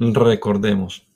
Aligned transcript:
Recordemos, 0.00 1.08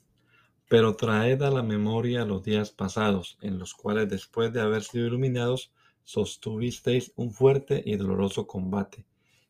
pero 0.67 0.97
traed 0.97 1.41
a 1.41 1.49
la 1.49 1.63
memoria 1.63 2.25
los 2.25 2.43
días 2.43 2.71
pasados, 2.71 3.37
en 3.39 3.57
los 3.57 3.73
cuales 3.73 4.09
después 4.09 4.51
de 4.51 4.59
haber 4.59 4.83
sido 4.83 5.07
iluminados, 5.07 5.71
sostuvisteis 6.03 7.13
un 7.15 7.31
fuerte 7.31 7.81
y 7.85 7.95
doloroso 7.95 8.45
combate. 8.45 9.05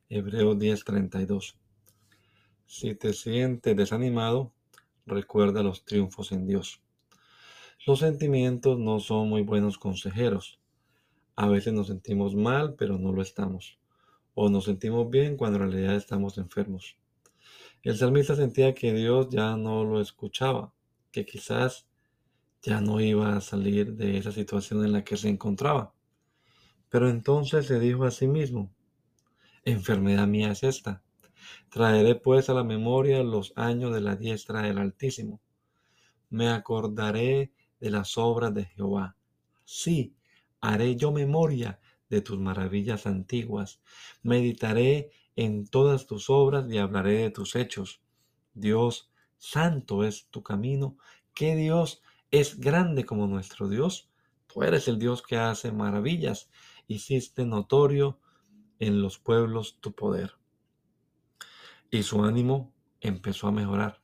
Hebreos 0.07 0.59
10:32. 0.59 1.55
Si 2.67 2.93
te 2.93 3.11
sientes 3.13 3.75
desanimado, 3.75 4.53
recuerda 5.07 5.63
los 5.63 5.83
triunfos 5.83 6.31
en 6.31 6.45
Dios. 6.45 6.83
Los 7.87 8.01
sentimientos 8.01 8.77
no 8.77 8.99
son 8.99 9.29
muy 9.29 9.41
buenos 9.41 9.79
consejeros. 9.79 10.59
A 11.35 11.47
veces 11.47 11.73
nos 11.73 11.87
sentimos 11.87 12.35
mal, 12.35 12.75
pero 12.75 12.99
no 12.99 13.11
lo 13.11 13.23
estamos. 13.23 13.79
O 14.35 14.49
nos 14.49 14.65
sentimos 14.65 15.09
bien 15.09 15.37
cuando 15.37 15.57
en 15.57 15.71
realidad 15.71 15.95
estamos 15.95 16.37
enfermos. 16.37 16.97
El 17.83 17.97
salmista 17.97 18.33
sentía 18.33 18.73
que 18.73 18.93
Dios 18.93 19.27
ya 19.29 19.57
no 19.57 19.83
lo 19.83 19.99
escuchaba, 19.99 20.73
que 21.11 21.25
quizás 21.25 21.85
ya 22.61 22.79
no 22.79 23.01
iba 23.01 23.35
a 23.35 23.41
salir 23.41 23.93
de 23.97 24.17
esa 24.17 24.31
situación 24.31 24.85
en 24.85 24.93
la 24.93 25.03
que 25.03 25.17
se 25.17 25.27
encontraba. 25.27 25.93
Pero 26.87 27.09
entonces 27.09 27.65
se 27.65 27.81
dijo 27.81 28.05
a 28.05 28.11
sí 28.11 28.25
mismo, 28.25 28.73
enfermedad 29.65 30.27
mía 30.27 30.53
es 30.53 30.63
esta. 30.63 31.03
Traeré 31.67 32.15
pues 32.15 32.49
a 32.49 32.53
la 32.53 32.63
memoria 32.63 33.21
los 33.21 33.51
años 33.57 33.93
de 33.93 33.99
la 33.99 34.15
diestra 34.15 34.61
del 34.61 34.77
Altísimo. 34.77 35.41
Me 36.29 36.47
acordaré 36.47 37.51
de 37.81 37.89
las 37.89 38.17
obras 38.17 38.53
de 38.53 38.63
Jehová. 38.63 39.17
Sí, 39.65 40.15
haré 40.61 40.95
yo 40.95 41.11
memoria 41.11 41.81
de 42.09 42.21
tus 42.21 42.39
maravillas 42.39 43.07
antiguas. 43.07 43.81
Meditaré 44.21 45.11
en 45.35 45.67
todas 45.67 46.05
tus 46.05 46.29
obras 46.29 46.69
y 46.69 46.77
hablaré 46.77 47.13
de 47.13 47.29
tus 47.31 47.55
hechos. 47.55 48.01
Dios, 48.53 49.11
santo 49.37 50.03
es 50.03 50.27
tu 50.29 50.43
camino. 50.43 50.97
¿Qué 51.33 51.55
Dios 51.55 52.01
es 52.31 52.59
grande 52.59 53.05
como 53.05 53.27
nuestro 53.27 53.67
Dios? 53.67 54.09
Tú 54.47 54.63
eres 54.63 54.87
el 54.87 54.99
Dios 54.99 55.21
que 55.23 55.37
hace 55.37 55.71
maravillas. 55.71 56.49
Hiciste 56.87 57.45
notorio 57.45 58.19
en 58.79 59.01
los 59.01 59.17
pueblos 59.17 59.77
tu 59.79 59.93
poder. 59.93 60.33
Y 61.89 62.03
su 62.03 62.23
ánimo 62.23 62.73
empezó 63.01 63.47
a 63.47 63.51
mejorar. 63.51 64.01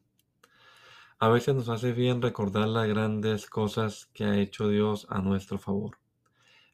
A 1.19 1.27
veces 1.27 1.53
nos 1.53 1.69
hace 1.69 1.91
bien 1.91 2.21
recordar 2.21 2.67
las 2.67 2.87
grandes 2.87 3.49
cosas 3.49 4.09
que 4.13 4.23
ha 4.23 4.37
hecho 4.37 4.69
Dios 4.69 5.05
a 5.09 5.21
nuestro 5.21 5.59
favor. 5.59 5.97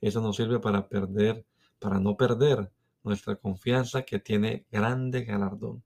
Eso 0.01 0.21
nos 0.21 0.35
sirve 0.35 0.59
para 0.59 0.87
perder, 0.87 1.45
para 1.79 1.99
no 1.99 2.15
perder 2.15 2.71
nuestra 3.05 3.35
confianza 3.35 4.03
que 4.03 4.19
tiene 4.19 4.65
grande 4.71 5.23
galardón. 5.23 5.83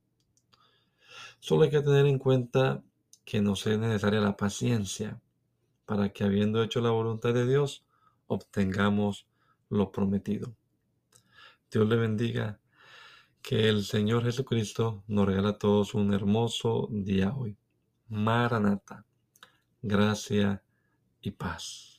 Solo 1.40 1.64
hay 1.64 1.70
que 1.70 1.82
tener 1.82 2.06
en 2.08 2.18
cuenta 2.18 2.84
que 3.24 3.42
nos 3.42 3.68
es 3.68 3.78
necesaria 3.78 4.20
la 4.20 4.36
paciencia 4.36 5.22
para 5.86 6.10
que 6.10 6.24
habiendo 6.24 6.64
hecho 6.64 6.82
la 6.82 6.92
voluntad 6.92 7.34
de 7.34 7.48
Dios, 7.48 7.86
obtengamos 8.28 9.28
lo 9.70 9.92
prometido. 9.92 10.56
Dios 11.72 11.88
le 11.88 11.96
bendiga. 11.96 12.60
Que 13.42 13.70
el 13.70 13.84
Señor 13.86 14.24
Jesucristo 14.24 15.04
nos 15.08 15.26
regala 15.26 15.50
a 15.50 15.58
todos 15.58 15.94
un 15.94 16.14
hermoso 16.14 16.90
día 16.92 17.34
hoy. 17.34 17.58
Maranata. 18.10 19.06
Gracia 19.82 20.62
y 21.22 21.32
paz. 21.32 21.99